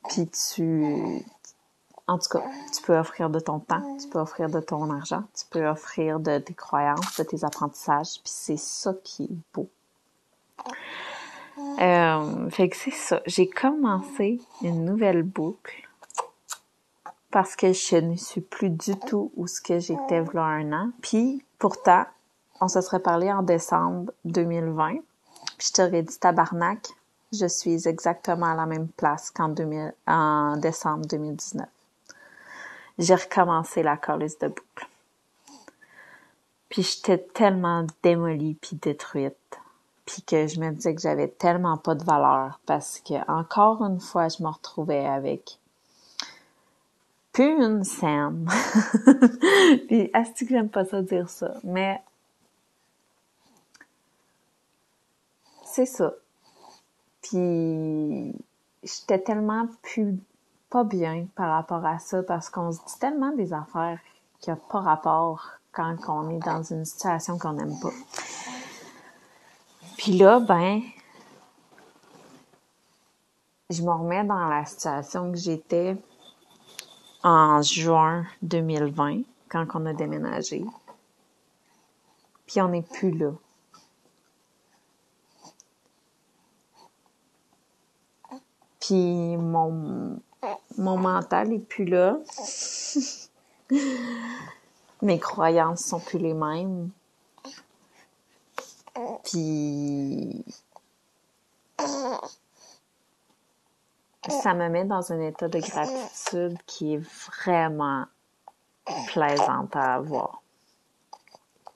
Puis 0.09 0.27
tu, 0.29 1.23
en 2.07 2.17
tout 2.17 2.31
cas, 2.31 2.45
tu 2.75 2.81
peux 2.81 2.97
offrir 2.97 3.29
de 3.29 3.41
ton 3.41 3.59
temps, 3.59 3.99
tu 3.99 4.09
peux 4.09 4.21
offrir 4.21 4.49
de 4.49 4.61
ton 4.61 4.91
argent, 4.91 5.25
tu 5.37 5.45
peux 5.51 5.67
offrir 5.69 6.19
de 6.19 6.39
tes 6.39 6.55
croyances, 6.55 7.19
de 7.19 7.25
tes 7.25 7.45
apprentissages, 7.45 8.23
puis 8.23 8.33
c'est 8.33 8.57
ça 8.57 8.95
qui 9.05 9.25
est 9.25 9.37
beau. 9.53 9.69
Euh, 11.81 12.51
fait 12.51 12.69
que 12.69 12.77
c'est 12.77 12.91
ça. 12.91 13.21
J'ai 13.27 13.49
commencé 13.49 14.41
une 14.63 14.85
nouvelle 14.85 15.23
boucle 15.23 15.89
parce 17.31 17.57
que 17.57 17.73
je 17.73 17.97
ne 17.97 18.17
suis 18.17 18.41
plus 18.41 18.71
du 18.71 18.97
tout 18.99 19.33
où 19.37 19.47
ce 19.47 19.61
que 19.61 19.79
j'étais 19.79 20.21
voilà 20.21 20.47
un 20.47 20.73
an. 20.73 20.91
Puis 21.03 21.45
pourtant, 21.59 22.05
on 22.61 22.69
se 22.69 22.81
serait 22.81 23.01
parlé 23.01 23.33
en 23.33 23.43
décembre 23.43 24.13
2020. 24.25 24.95
Puis 25.59 25.69
je 25.69 25.73
t'aurais 25.73 26.03
dit 26.03 26.19
tabarnak, 26.19 26.89
je 27.33 27.47
suis 27.47 27.87
exactement 27.87 28.47
à 28.47 28.55
la 28.55 28.67
même 28.67 28.89
place 28.89 29.31
qu'en 29.31 29.55
en 30.07 30.57
décembre 30.57 31.07
2019. 31.07 31.67
J'ai 32.99 33.15
recommencé 33.15 33.83
la 33.83 33.97
colise 33.97 34.39
de 34.39 34.49
boucle. 34.49 34.89
Puis 36.69 36.83
j'étais 36.83 37.19
tellement 37.19 37.87
démolie 38.03 38.55
puis 38.55 38.77
détruite. 38.77 39.59
Puis 40.09 40.23
que 40.23 40.47
je 40.47 40.59
me 40.59 40.71
disais 40.71 40.95
que 40.95 41.03
j'avais 41.03 41.29
tellement 41.29 41.77
pas 41.77 41.95
de 41.95 42.03
valeur 42.03 42.61
parce 42.65 42.99
que 43.01 43.31
encore 43.31 43.85
une 43.85 44.01
fois, 44.01 44.29
je 44.29 44.43
me 44.43 44.49
retrouvais 44.49 45.05
avec 45.05 45.59
plus 47.35 47.63
une 47.63 47.85
scène. 47.85 48.49
puis 49.87 50.11
est-ce 50.15 50.45
que 50.45 50.49
j'aime 50.49 50.71
pas 50.71 50.87
ça 50.87 51.03
dire 51.03 51.29
ça, 51.29 51.53
mais 51.63 52.03
c'est 55.67 55.85
ça. 55.85 56.15
Puis 57.21 58.35
j'étais 58.83 59.19
tellement 59.19 59.67
plus 59.83 60.19
pas 60.71 60.85
bien 60.85 61.27
par 61.35 61.51
rapport 61.51 61.85
à 61.85 61.99
ça 61.99 62.23
parce 62.23 62.49
qu'on 62.49 62.73
se 62.73 62.79
dit 62.79 62.99
tellement 62.99 63.33
des 63.33 63.53
affaires 63.53 64.01
qui 64.41 64.49
n'ont 64.49 64.57
pas 64.57 64.81
rapport 64.81 65.51
quand 65.71 65.97
on 66.09 66.31
est 66.31 66.39
dans 66.39 66.63
une 66.63 66.87
situation 66.87 67.37
qu'on 67.37 67.53
n'aime 67.53 67.79
pas. 67.79 67.93
Puis 69.99 70.13
là, 70.13 70.39
ben, 70.39 70.81
je 73.69 73.83
me 73.83 73.91
remets 73.91 74.25
dans 74.25 74.47
la 74.47 74.65
situation 74.65 75.33
que 75.33 75.37
j'étais 75.37 75.97
en 77.25 77.61
juin 77.63 78.25
2020, 78.43 79.23
quand 79.49 79.67
on 79.75 79.87
a 79.87 79.93
déménagé. 79.93 80.65
Puis 82.47 82.61
on 82.61 82.69
n'est 82.69 82.83
plus 82.83 83.11
là. 83.11 83.33
Puis 88.79 89.37
mon, 89.37 90.21
mon 90.79 90.97
mental 90.97 91.53
est 91.53 91.59
plus 91.59 91.87
là. 91.87 92.21
Mes 95.03 95.19
croyances 95.19 95.81
sont 95.81 95.99
plus 95.99 96.19
les 96.19 96.35
mêmes. 96.35 96.91
Puis 99.25 100.45
ça 104.29 104.55
me 104.55 104.69
met 104.69 104.85
dans 104.85 105.13
un 105.13 105.21
état 105.21 105.49
de 105.49 105.59
gratitude 105.59 106.59
qui 106.67 106.95
est 106.95 107.03
vraiment 107.43 108.05
plaisant 109.09 109.69
à 109.73 109.95
avoir. 109.95 110.43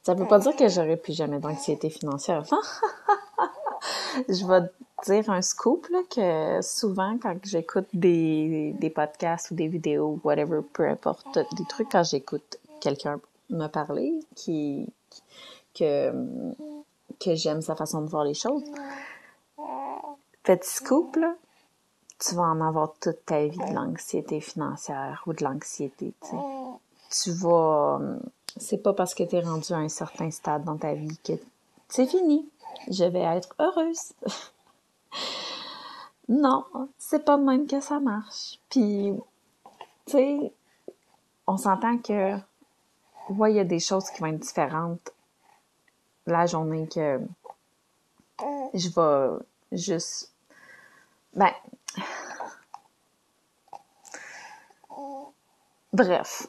Ça 0.02 0.14
veut 0.14 0.26
pas 0.26 0.40
dire 0.40 0.56
que 0.56 0.68
j'aurais 0.68 0.96
plus 0.96 1.16
jamais 1.16 1.38
d'anxiété 1.38 1.88
financière. 1.88 2.44
je 4.28 4.46
vais 4.46 4.68
dire 5.06 5.30
un 5.30 5.42
scoop 5.42 5.86
là, 5.90 6.00
que 6.10 6.60
souvent 6.62 7.18
quand 7.22 7.36
j'écoute 7.44 7.86
des, 7.92 8.74
des 8.78 8.90
podcasts 8.90 9.52
ou 9.52 9.54
des 9.54 9.68
vidéos, 9.68 10.18
whatever, 10.24 10.60
peu 10.72 10.88
importe, 10.88 11.38
des 11.56 11.64
trucs 11.68 11.90
quand 11.90 12.02
j'écoute 12.02 12.58
quelqu'un 12.80 13.20
me 13.50 13.66
parler 13.68 14.12
qui 14.34 14.86
que 15.74 16.12
que 17.22 17.34
j'aime 17.34 17.62
sa 17.62 17.76
façon 17.76 18.02
de 18.02 18.08
voir 18.08 18.24
les 18.24 18.34
choses. 18.34 18.64
Petit 20.42 20.68
scoop 20.68 21.16
là, 21.16 21.34
tu 22.18 22.34
vas 22.34 22.44
en 22.44 22.60
avoir 22.60 22.94
toute 23.00 23.24
ta 23.24 23.46
vie 23.46 23.58
de 23.58 23.74
l'anxiété 23.74 24.40
financière 24.40 25.22
ou 25.26 25.32
de 25.32 25.44
l'anxiété, 25.44 26.12
tu 26.20 26.28
sais. 26.28 27.24
Tu 27.24 27.32
vas 27.32 28.00
c'est 28.56 28.78
pas 28.78 28.92
parce 28.92 29.14
que 29.14 29.22
tu 29.22 29.36
es 29.36 29.40
rendu 29.40 29.72
à 29.72 29.76
un 29.76 29.88
certain 29.88 30.30
stade 30.30 30.64
dans 30.64 30.76
ta 30.76 30.94
vie 30.94 31.16
que 31.24 31.32
c'est 31.88 32.06
fini. 32.06 32.48
Je 32.90 33.04
vais 33.04 33.20
être 33.20 33.54
heureuse. 33.58 34.12
non, 36.28 36.64
c'est 36.98 37.24
pas 37.24 37.38
de 37.38 37.44
même 37.44 37.66
que 37.66 37.80
ça 37.80 38.00
marche. 38.00 38.58
Puis, 38.68 39.12
tu 40.06 40.12
sais, 40.12 40.52
on 41.46 41.56
s'entend 41.56 41.98
que, 41.98 42.36
ouais, 43.30 43.52
il 43.52 43.56
y 43.56 43.60
a 43.60 43.64
des 43.64 43.80
choses 43.80 44.10
qui 44.10 44.20
vont 44.20 44.28
être 44.28 44.40
différentes 44.40 45.11
la 46.26 46.46
journée 46.46 46.88
que 46.88 47.20
je 48.74 48.88
vais 48.88 49.44
juste, 49.72 50.32
ben, 51.34 51.52
bref. 55.92 56.48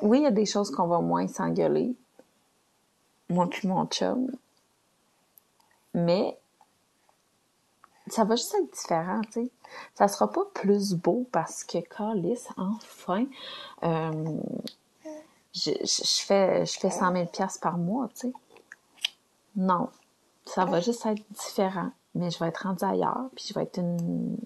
Oui, 0.00 0.18
il 0.18 0.22
y 0.22 0.26
a 0.26 0.30
des 0.30 0.46
choses 0.46 0.70
qu'on 0.70 0.86
va 0.86 1.00
moins 1.00 1.26
s'engueuler. 1.26 1.94
Moi 3.28 3.48
puis 3.48 3.66
mon 3.66 3.86
chum. 3.86 4.30
Mais 5.94 6.38
ça 8.06 8.24
va 8.24 8.36
juste 8.36 8.54
être 8.54 8.72
différent, 8.72 9.20
tu 9.22 9.32
sais. 9.32 9.50
Ça 9.94 10.08
sera 10.08 10.30
pas 10.30 10.44
plus 10.54 10.94
beau 10.94 11.26
parce 11.32 11.64
que 11.64 11.78
Calis, 11.78 12.46
enfin, 12.56 13.26
euh, 13.82 14.40
je, 15.54 15.70
je, 15.80 16.22
fais 16.24 16.66
je 16.66 16.78
fais 16.78 16.90
100 16.90 17.12
000 17.12 17.26
pièces 17.26 17.58
par 17.58 17.78
mois, 17.78 18.08
tu 18.08 18.28
sais. 18.28 18.32
Non, 19.56 19.88
ça 20.44 20.64
va 20.64 20.80
juste 20.80 21.04
être 21.06 21.22
différent, 21.30 21.90
mais 22.14 22.30
je 22.30 22.38
vais 22.38 22.48
être 22.48 22.64
rendue 22.64 22.84
ailleurs, 22.84 23.28
puis 23.34 23.46
je 23.48 23.54
vais 23.54 23.62
être 23.62 23.78
une, 23.78 24.36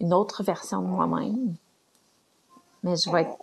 une 0.00 0.12
autre 0.12 0.42
version 0.42 0.82
de 0.82 0.86
moi-même. 0.86 1.54
Mais 2.82 2.96
je 2.96 3.10
vais 3.10 3.22
être, 3.22 3.36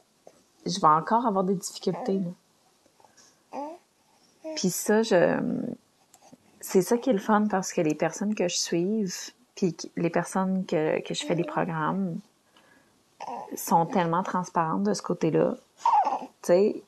je 0.65 0.79
vais 0.79 0.87
encore 0.87 1.25
avoir 1.25 1.43
des 1.43 1.55
difficultés. 1.55 2.19
Là. 2.19 3.59
Puis 4.55 4.69
ça, 4.69 5.01
je, 5.01 5.39
c'est 6.59 6.81
ça 6.81 6.97
qui 6.97 7.09
est 7.09 7.13
le 7.13 7.19
fun 7.19 7.47
parce 7.47 7.71
que 7.71 7.81
les 7.81 7.95
personnes 7.95 8.35
que 8.35 8.47
je 8.47 8.57
suive, 8.57 9.15
puis 9.55 9.75
les 9.95 10.09
personnes 10.09 10.65
que, 10.65 11.01
que 11.01 11.13
je 11.13 11.25
fais 11.25 11.35
des 11.35 11.43
programmes, 11.43 12.19
sont 13.55 13.85
tellement 13.85 14.23
transparentes 14.23 14.83
de 14.83 14.93
ce 14.93 15.01
côté-là. 15.01 15.55
Tu 16.41 16.47
sais, 16.47 16.83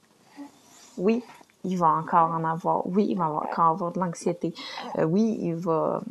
oui, 0.98 1.24
il 1.64 1.78
va 1.78 1.88
encore 1.90 2.32
en 2.32 2.44
avoir. 2.44 2.86
Oui, 2.88 3.08
il 3.10 3.18
va 3.18 3.30
encore 3.30 3.66
avoir 3.66 3.92
de 3.92 4.00
l'anxiété. 4.00 4.54
Euh, 4.98 5.04
oui, 5.04 5.38
il 5.42 5.56
va. 5.56 6.02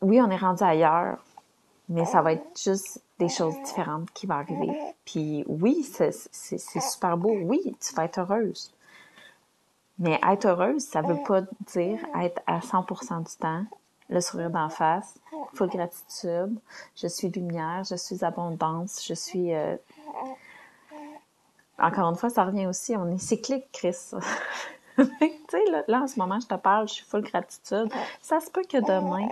Oui, 0.00 0.20
on 0.20 0.30
est 0.30 0.36
rendu 0.36 0.62
ailleurs, 0.62 1.18
mais 1.88 2.04
ça 2.04 2.22
va 2.22 2.32
être 2.32 2.60
juste 2.62 3.00
des 3.18 3.28
choses 3.28 3.54
différentes 3.64 4.10
qui 4.12 4.26
vont 4.26 4.34
arriver. 4.34 4.76
Puis 5.04 5.44
oui, 5.46 5.82
c'est 5.82 6.12
super 6.58 7.16
beau. 7.16 7.34
Oui, 7.44 7.76
tu 7.80 7.94
vas 7.94 8.04
être 8.04 8.18
heureuse. 8.18 8.72
Mais 9.98 10.18
être 10.28 10.46
heureuse, 10.46 10.82
ça 10.82 11.02
veut 11.02 11.22
pas 11.26 11.42
dire 11.72 11.98
être 12.20 12.42
à 12.46 12.58
100% 12.58 13.30
du 13.30 13.36
temps, 13.36 13.64
le 14.08 14.20
sourire 14.20 14.50
d'en 14.50 14.68
face, 14.68 15.18
full 15.54 15.68
gratitude, 15.68 16.58
je 16.96 17.06
suis 17.06 17.28
lumière, 17.28 17.84
je 17.88 17.94
suis 17.94 18.24
abondance, 18.24 19.04
je 19.06 19.14
suis... 19.14 19.54
Euh, 19.54 19.76
encore 21.84 22.08
une 22.08 22.16
fois, 22.16 22.30
ça 22.30 22.44
revient 22.44 22.66
aussi, 22.66 22.96
on 22.96 23.08
est 23.08 23.18
cyclique, 23.18 23.66
Chris. 23.72 23.96
tu 24.96 25.04
sais, 25.50 25.64
là, 25.70 25.82
là, 25.88 26.02
en 26.02 26.06
ce 26.06 26.18
moment, 26.18 26.40
je 26.40 26.46
te 26.46 26.54
parle, 26.54 26.88
je 26.88 26.94
suis 26.94 27.04
full 27.04 27.22
gratitude. 27.22 27.92
Ça 28.20 28.40
se 28.40 28.50
peut 28.50 28.64
que 28.64 28.78
demain, 28.78 29.28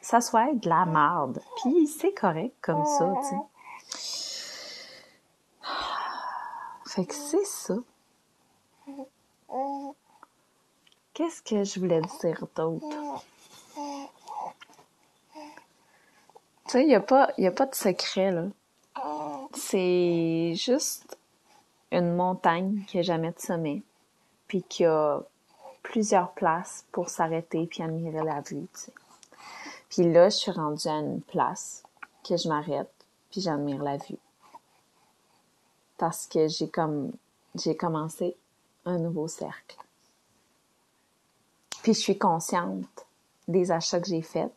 ça 0.00 0.20
soit 0.20 0.54
de 0.54 0.68
la 0.68 0.86
merde. 0.86 1.40
Puis 1.62 1.86
c'est 1.86 2.14
correct 2.14 2.54
comme 2.60 2.84
ça, 2.86 3.12
tu 3.22 3.28
sais. 3.28 3.36
Fait 6.86 7.04
que 7.04 7.14
c'est 7.14 7.44
ça. 7.44 7.74
Qu'est-ce 11.12 11.42
que 11.42 11.64
je 11.64 11.80
voulais 11.80 12.00
dire 12.20 12.46
d'autre? 12.54 12.86
Tu 16.64 16.72
sais, 16.72 16.82
il 16.82 16.88
n'y 16.88 16.94
a, 16.94 16.98
a 16.98 17.50
pas 17.50 17.66
de 17.66 17.74
secret, 17.74 18.32
là. 18.32 18.44
C'est 19.54 20.54
juste 20.54 21.16
une 21.92 22.14
montagne 22.14 22.84
qui 22.86 22.96
n'a 22.96 23.02
jamais 23.02 23.32
de 23.32 23.38
sommet, 23.38 23.82
puis 24.48 24.62
qui 24.62 24.84
a 24.84 25.20
plusieurs 25.82 26.32
places 26.32 26.84
pour 26.92 27.08
s'arrêter 27.08 27.66
puis 27.66 27.82
admirer 27.82 28.24
la 28.24 28.40
vue. 28.40 28.66
Puis 29.88 30.12
là, 30.12 30.28
je 30.28 30.36
suis 30.36 30.50
rendue 30.50 30.88
à 30.88 30.98
une 30.98 31.20
place 31.22 31.82
que 32.28 32.36
je 32.36 32.48
m'arrête 32.48 32.90
puis 33.30 33.40
j'admire 33.40 33.82
la 33.82 33.96
vue. 33.96 34.18
Parce 35.98 36.26
que 36.26 36.48
j'ai 36.48 36.68
comme 36.68 37.12
j'ai 37.54 37.76
commencé 37.76 38.36
un 38.84 38.98
nouveau 38.98 39.28
cercle. 39.28 39.76
Puis 41.82 41.94
je 41.94 42.00
suis 42.00 42.18
consciente 42.18 43.06
des 43.48 43.70
achats 43.70 44.00
que 44.00 44.08
j'ai 44.08 44.22
faits. 44.22 44.52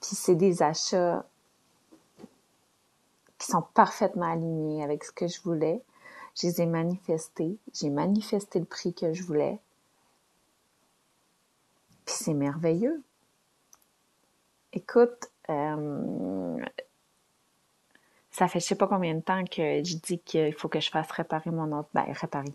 Puis 0.00 0.16
c'est 0.16 0.34
des 0.34 0.62
achats 0.62 1.24
sont 3.46 3.62
parfaitement 3.74 4.30
alignés 4.30 4.82
avec 4.82 5.04
ce 5.04 5.12
que 5.12 5.26
je 5.26 5.40
voulais. 5.42 5.82
Je 6.34 6.48
les 6.48 6.62
ai 6.62 6.66
manifestés. 6.66 7.56
J'ai 7.72 7.90
manifesté 7.90 8.58
le 8.58 8.64
prix 8.64 8.92
que 8.92 9.12
je 9.12 9.22
voulais. 9.22 9.58
Puis 12.04 12.14
c'est 12.18 12.34
merveilleux. 12.34 13.02
Écoute, 14.72 15.30
euh, 15.48 16.58
ça 18.30 18.48
fait 18.48 18.60
je 18.60 18.66
sais 18.66 18.74
pas 18.74 18.86
combien 18.86 19.14
de 19.14 19.20
temps 19.20 19.44
que 19.44 19.82
je 19.82 19.96
dis 19.96 20.18
qu'il 20.18 20.52
faut 20.52 20.68
que 20.68 20.80
je 20.80 20.90
fasse 20.90 21.10
réparer 21.10 21.50
mon 21.50 21.72
autre... 21.72 21.88
Ben, 21.94 22.04
réparer. 22.12 22.54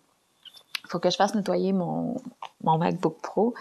Il 0.83 0.89
faut 0.89 1.00
que 1.00 1.10
je 1.10 1.15
fasse 1.15 1.33
nettoyer 1.33 1.74
mon, 1.74 2.15
mon 2.63 2.77
MacBook 2.77 3.19
Pro 3.21 3.55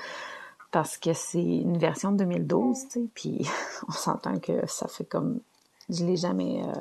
parce 0.70 0.98
que 0.98 1.12
c'est 1.12 1.42
une 1.42 1.78
version 1.78 2.12
de 2.12 2.18
2012, 2.18 2.78
tu 2.78 2.90
sais, 2.90 3.08
puis 3.14 3.48
on 3.88 3.92
s'entend 3.92 4.38
que 4.38 4.66
ça 4.66 4.86
fait 4.86 5.04
comme... 5.04 5.40
Je 5.88 6.04
l'ai 6.04 6.16
jamais... 6.16 6.62
Euh, 6.62 6.80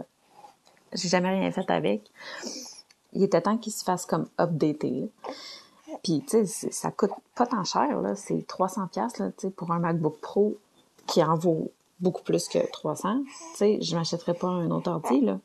j'ai 0.94 1.10
jamais 1.10 1.30
rien 1.30 1.52
fait 1.52 1.70
avec. 1.70 2.02
Il 3.14 3.24
était 3.24 3.42
temps 3.42 3.58
qu'il 3.58 3.74
se 3.74 3.84
fasse 3.84 4.06
comme 4.06 4.28
updater. 4.40 5.10
Puis, 6.04 6.24
tu 6.28 6.46
sais, 6.46 6.72
ça 6.72 6.92
coûte 6.92 7.12
pas 7.36 7.48
tant 7.48 7.64
cher, 7.64 8.02
là. 8.02 8.16
C'est 8.16 8.46
300 8.48 8.88
pièces 8.88 9.18
là, 9.18 9.32
pour 9.56 9.72
un 9.72 9.80
MacBook 9.80 10.20
Pro 10.22 10.58
qui 11.08 11.24
en 11.24 11.36
vaut 11.36 11.72
beaucoup 12.00 12.24
plus 12.24 12.48
que 12.48 12.60
300. 12.72 13.24
Tu 13.26 13.34
sais, 13.56 13.82
je 13.82 13.96
m'achèterais 13.96 14.34
pas 14.34 14.48
un 14.48 14.70
autre 14.72 14.92
ordi, 14.92 15.22
là. 15.22 15.40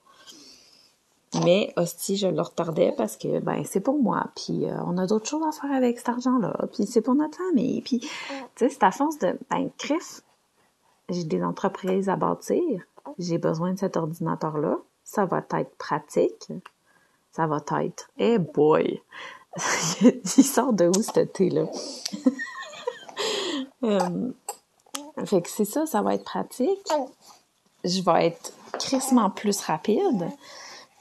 Mais, 1.43 1.73
hostie, 1.77 2.17
je 2.17 2.29
le 2.29 2.41
retardais 2.41 2.93
parce 2.97 3.17
que, 3.17 3.41
ben, 3.41 3.65
c'est 3.65 3.81
pour 3.81 4.01
moi. 4.01 4.29
Puis, 4.37 4.67
euh, 4.67 4.77
on 4.87 4.97
a 4.99 5.07
d'autres 5.07 5.29
choses 5.29 5.43
à 5.43 5.51
faire 5.51 5.73
avec 5.73 5.99
cet 5.99 6.09
argent-là. 6.11 6.57
Puis, 6.73 6.87
c'est 6.87 7.01
pour 7.01 7.15
notre 7.15 7.39
famille. 7.39 7.81
Puis, 7.81 7.99
tu 7.99 8.09
sais, 8.55 8.69
c'est 8.69 8.85
à 8.85 8.93
force 8.93 9.19
de, 9.19 9.37
ben, 9.51 9.69
crif, 9.77 10.21
j'ai 11.09 11.25
des 11.25 11.43
entreprises 11.43 12.09
à 12.09 12.17
bâtir. 12.17 12.83
J'ai 13.19 13.39
besoin 13.39 13.73
de 13.73 13.79
cet 13.79 13.97
ordinateur-là. 13.97 14.79
Ça 15.05 15.27
va 15.27 15.39
être 15.39 15.77
pratique. 15.77 16.49
Ça 17.33 17.47
va 17.47 17.63
être, 17.83 18.11
eh 18.19 18.39
boy, 18.39 19.03
il 20.03 20.45
sort 20.45 20.73
de 20.73 20.87
où 20.87 21.03
ce 21.03 21.21
thé-là? 21.21 21.67
euh, 23.83 24.33
fait 25.25 25.43
que 25.43 25.49
c'est 25.49 25.65
ça, 25.65 25.87
ça 25.87 26.03
va 26.03 26.15
être 26.15 26.25
pratique. 26.25 26.89
Je 27.85 28.03
vais 28.03 28.27
être 28.27 28.53
crissement 28.79 29.31
plus 29.31 29.61
rapide. 29.61 30.29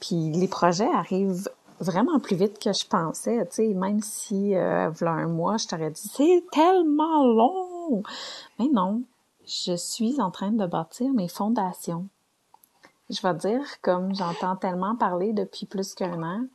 Puis 0.00 0.30
les 0.32 0.48
projets 0.48 0.90
arrivent 0.92 1.48
vraiment 1.80 2.18
plus 2.18 2.36
vite 2.36 2.58
que 2.58 2.72
je 2.72 2.86
pensais. 2.86 3.46
Tu 3.46 3.54
sais, 3.54 3.68
même 3.68 4.00
si, 4.02 4.54
euh, 4.54 4.90
voilà 4.90 5.12
un 5.12 5.28
mois, 5.28 5.56
je 5.56 5.66
t'aurais 5.66 5.90
dit, 5.90 6.10
c'est 6.12 6.44
tellement 6.52 7.24
long. 7.26 8.02
Mais 8.58 8.68
non, 8.72 9.02
je 9.46 9.76
suis 9.76 10.20
en 10.20 10.30
train 10.30 10.52
de 10.52 10.66
bâtir 10.66 11.12
mes 11.12 11.28
fondations. 11.28 12.06
Je 13.10 13.20
vais 13.22 13.34
dire, 13.34 13.80
comme 13.82 14.14
j'entends 14.14 14.56
tellement 14.56 14.96
parler 14.96 15.32
depuis 15.32 15.66
plus 15.66 15.94
qu'un 15.94 16.22
an, 16.22 16.46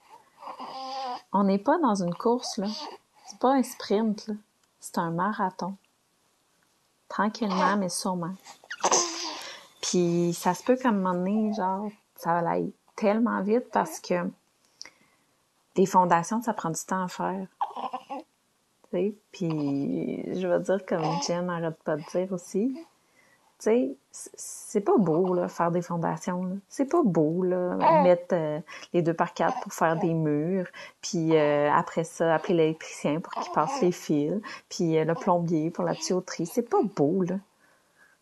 on 1.32 1.44
n'est 1.44 1.60
pas 1.60 1.78
dans 1.80 2.02
une 2.02 2.16
course, 2.16 2.58
là. 2.58 2.68
C'est 3.28 3.40
pas 3.40 3.54
un 3.54 3.64
sprint, 3.64 4.28
là. 4.28 4.34
C'est 4.80 4.98
un 4.98 5.12
marathon. 5.12 5.76
Tranquillement, 7.08 7.78
mais 7.78 7.90
sûrement. 7.90 8.34
Puis 9.82 10.34
ça 10.34 10.54
se 10.54 10.64
peut 10.64 10.76
qu'à 10.76 10.90
un 10.90 10.94
moment 10.94 11.14
donné, 11.14 11.54
genre, 11.54 11.90
ça 12.16 12.42
va 12.42 12.50
aller 12.50 12.74
tellement 12.96 13.42
vite 13.42 13.70
parce 13.72 14.00
que 14.00 14.30
des 15.76 15.86
fondations, 15.86 16.42
ça 16.42 16.54
prend 16.54 16.70
du 16.70 16.82
temps 16.86 17.04
à 17.04 17.08
faire. 17.08 17.48
Puis 18.92 20.24
je 20.40 20.48
veux 20.48 20.60
dire, 20.60 20.86
comme 20.86 21.04
Jen 21.26 21.46
n'arrête 21.46 21.82
pas 21.84 21.96
de 21.96 22.04
dire 22.12 22.32
aussi, 22.34 22.76
tu 23.60 23.66
sais, 23.66 23.98
c'est 24.12 24.82
pas 24.82 24.98
beau, 24.98 25.34
là, 25.34 25.50
faire 25.50 25.70
des 25.72 25.82
fondations, 25.82 26.60
C'est 26.70 26.86
pas 26.86 27.02
beau, 27.04 27.44
là, 27.44 27.76
mettre 28.04 28.34
euh, 28.34 28.60
les 28.94 29.02
deux 29.02 29.14
par 29.14 29.34
quatre 29.34 29.60
pour 29.62 29.74
faire 29.74 29.98
des 29.98 30.14
murs, 30.14 30.68
puis 31.02 31.36
euh, 31.36 31.70
après 31.72 32.06
ça, 32.06 32.36
appeler 32.36 32.54
l'électricien 32.56 33.20
pour 33.20 33.34
qu'il 33.34 33.52
passe 33.52 33.82
les 33.82 33.92
fils, 33.92 34.42
puis 34.70 34.98
euh, 34.98 35.04
le 35.04 35.14
plombier 35.14 35.72
pour 35.72 35.84
la 35.84 35.94
tuyauterie. 35.94 36.46
C'est 36.46 36.70
pas 36.70 36.82
beau, 36.96 37.22
là. 37.24 37.36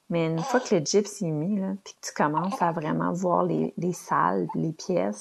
Mais 0.09 0.25
une 0.25 0.39
fois 0.39 0.59
que 0.59 0.73
le 0.73 0.83
gyps 0.83 1.21
est 1.21 1.31
mis, 1.31 1.59
là, 1.59 1.73
puis 1.83 1.93
que 1.93 2.07
tu 2.07 2.13
commences 2.13 2.61
à 2.61 2.71
vraiment 2.71 3.11
voir 3.11 3.43
les, 3.43 3.73
les 3.77 3.93
salles, 3.93 4.47
les 4.55 4.71
pièces 4.71 5.19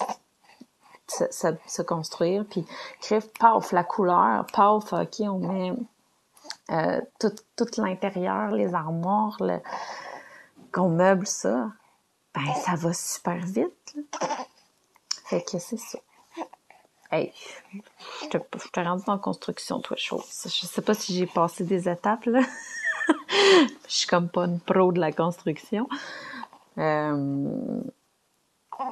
se, 1.09 1.25
se, 1.67 1.83
construire, 1.83 2.45
puis 2.49 2.65
crève, 3.01 3.29
paf, 3.39 3.73
la 3.73 3.85
couleur, 3.85 4.47
paf, 4.53 4.93
OK, 4.93 5.21
on 5.21 5.39
met 5.39 5.73
tout, 6.69 7.35
tout 7.57 7.81
l'intérieur, 7.81 8.51
les 8.51 8.75
armoires, 8.75 9.39
qu'on 10.73 10.89
meuble 10.91 11.27
ça, 11.27 11.71
ben 12.35 12.55
ça 12.65 12.75
va 12.75 12.93
super 12.93 13.39
vite. 13.39 13.97
Fait 15.25 15.43
que 15.43 15.59
c'est 15.59 15.79
ça. 15.79 15.99
Hey, 17.11 17.33
je 18.23 18.29
te, 18.29 18.39
je 18.59 18.69
te 18.69 18.81
rendu 18.81 19.05
en 19.07 19.19
construction, 19.19 19.81
toi, 19.81 19.97
chose. 19.97 20.25
Je 20.45 20.67
sais 20.67 20.83
pas 20.83 20.95
si 20.95 21.15
j'ai 21.15 21.27
passé 21.27 21.65
des 21.65 21.89
étapes, 21.89 22.27
là. 22.27 22.41
je 23.87 23.95
suis 23.95 24.09
comme 24.09 24.29
pas 24.29 24.45
une 24.47 24.61
pro 24.61 24.93
de 24.93 25.01
la 25.01 25.13
construction. 25.13 25.89
Euh, 26.79 27.81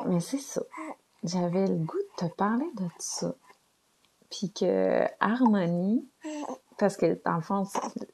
mais 0.07 0.21
c'est 0.21 0.39
ça. 0.39 0.63
J'avais 1.25 1.67
le 1.67 1.75
goût 1.75 1.99
de 1.99 2.27
te 2.27 2.33
parler 2.35 2.71
de 2.77 2.87
ça. 2.99 3.35
Puis 4.31 4.53
que 4.53 5.05
Harmonie, 5.21 6.09
parce 6.79 6.97
que 6.97 7.21
dans 7.25 7.37
le 7.37 7.41
fond, 7.41 7.65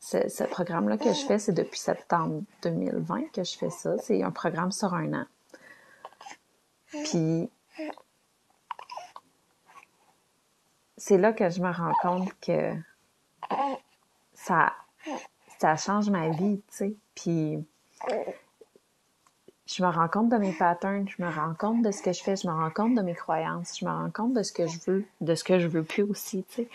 ce 0.00 0.44
programme-là 0.44 0.98
que 0.98 1.12
je 1.12 1.26
fais, 1.26 1.38
c'est 1.38 1.52
depuis 1.52 1.78
septembre 1.78 2.42
2020 2.62 3.32
que 3.32 3.44
je 3.44 3.56
fais 3.56 3.70
ça. 3.70 3.96
C'est 3.98 4.22
un 4.22 4.30
programme 4.30 4.72
sur 4.72 4.94
un 4.94 5.12
an. 5.14 5.26
Puis 7.04 7.50
c'est 10.96 11.18
là 11.18 11.32
que 11.32 11.48
je 11.48 11.60
me 11.60 11.70
rends 11.70 11.94
compte 12.02 12.32
que 12.40 12.74
ça, 14.34 14.72
ça 15.58 15.76
change 15.76 16.10
ma 16.10 16.28
vie, 16.28 16.62
tu 16.68 16.76
sais. 16.76 16.94
Puis 17.14 17.64
je 19.66 19.82
me 19.84 19.88
rends 19.88 20.08
compte 20.08 20.28
de 20.30 20.36
mes 20.36 20.52
patterns, 20.52 21.08
je 21.08 21.22
me 21.22 21.30
rends 21.30 21.54
compte 21.54 21.82
de 21.82 21.90
ce 21.92 22.02
que 22.02 22.12
je 22.12 22.22
fais, 22.22 22.36
je 22.36 22.46
me 22.48 22.52
rends 22.52 22.70
compte 22.70 22.96
de 22.96 23.02
mes 23.02 23.14
croyances, 23.14 23.78
je 23.78 23.84
me 23.84 23.90
rends 23.90 24.10
compte 24.10 24.34
de 24.34 24.42
ce 24.42 24.52
que 24.52 24.66
je 24.66 24.78
veux, 24.86 25.04
de 25.20 25.34
ce 25.34 25.44
que 25.44 25.58
je 25.58 25.68
veux 25.68 25.84
plus 25.84 26.02
aussi, 26.02 26.44
tu 26.44 26.54
sais. 26.54 26.68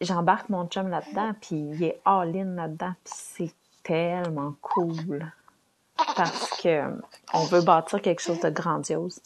J'embarque 0.00 0.48
mon 0.48 0.66
chum 0.66 0.88
là-dedans, 0.88 1.32
puis 1.40 1.56
il 1.56 1.82
est 1.82 2.00
all-in 2.04 2.54
là-dedans, 2.54 2.94
puis 3.04 3.14
c'est 3.16 3.54
tellement 3.82 4.54
cool. 4.60 5.32
Parce 6.14 6.50
que 6.62 6.84
on 7.34 7.44
veut 7.44 7.62
bâtir 7.62 8.00
quelque 8.00 8.20
chose 8.22 8.40
de 8.40 8.50
grandiose, 8.50 9.20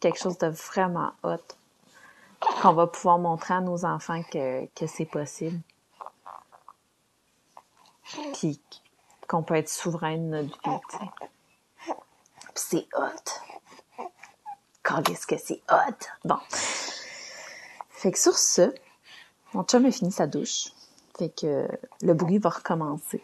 quelque 0.00 0.18
chose 0.18 0.38
de 0.38 0.48
vraiment 0.48 1.12
hot, 1.22 1.36
qu'on 2.60 2.72
va 2.72 2.86
pouvoir 2.86 3.18
montrer 3.18 3.54
à 3.54 3.60
nos 3.60 3.84
enfants 3.84 4.22
que, 4.24 4.66
que 4.74 4.86
c'est 4.86 5.06
possible. 5.06 5.60
Puis 8.34 8.60
qu'on 9.28 9.42
peut 9.42 9.56
être 9.56 9.68
souverain 9.68 10.16
de 10.16 10.22
notre 10.22 10.70
vie, 10.70 11.08
Puis 11.84 11.94
c'est 12.54 12.86
hot. 12.96 14.06
Quand 14.82 15.08
est-ce 15.10 15.26
que 15.26 15.36
c'est 15.36 15.62
hot? 15.70 16.06
Bon. 16.24 16.38
Fait 17.90 18.12
que 18.12 18.18
sur 18.18 18.36
ce, 18.36 18.72
mon 19.56 19.64
chum 19.64 19.86
a 19.86 19.90
fini 19.90 20.12
sa 20.12 20.26
douche. 20.26 20.68
Fait 21.18 21.30
que 21.30 21.66
le 22.02 22.12
bruit 22.12 22.36
va 22.36 22.50
recommencer. 22.50 23.22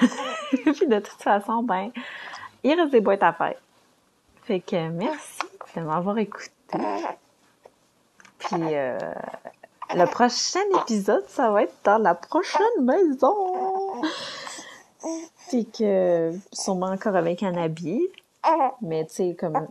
Puis 0.50 0.86
de 0.86 1.00
toute 1.00 1.20
façon, 1.20 1.64
ben, 1.64 1.90
il 2.62 2.78
reste 2.78 2.92
des 2.92 3.00
boîtes 3.00 3.24
à 3.24 3.32
faire. 3.32 3.56
Fait 4.44 4.60
que 4.60 4.88
merci 4.90 5.40
de 5.74 5.80
m'avoir 5.80 6.16
écouté. 6.18 6.52
Puis 8.38 8.62
euh, 8.62 8.96
le 9.92 10.04
prochain 10.04 10.60
épisode, 10.82 11.24
ça 11.26 11.50
va 11.50 11.64
être 11.64 11.74
dans 11.82 11.98
la 11.98 12.14
prochaine 12.14 12.80
maison. 12.80 14.02
Puis 15.48 15.68
que 15.68 16.32
sûrement 16.52 16.92
encore 16.92 17.16
avec 17.16 17.42
un 17.42 17.56
habit. 17.56 18.06
Mais 18.82 19.04
tu 19.06 19.14
sais, 19.14 19.36
comme 19.38 19.66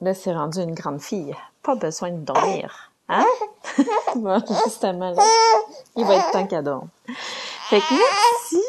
là, 0.00 0.14
c'est 0.14 0.32
rendu 0.32 0.60
une 0.60 0.74
grande 0.74 1.00
fille. 1.00 1.34
Pas 1.64 1.74
besoin 1.74 2.12
de 2.12 2.20
dormir. 2.20 2.89
Hein? 3.12 3.26
bon, 4.16 4.40
justement, 4.64 5.10
là, 5.10 5.22
il 5.96 6.04
va 6.04 6.14
être 6.14 6.30
temps 6.30 6.46
qu'elle 6.46 6.62
dorme. 6.62 6.88
Fait 7.68 7.80
que 7.80 7.94
merci, 7.94 8.64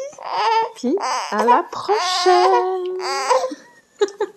puis 0.74 0.96
à 1.30 1.44
la 1.44 1.64
prochaine! 1.70 2.98